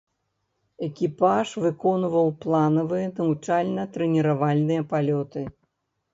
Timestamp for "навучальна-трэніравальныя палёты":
3.21-5.47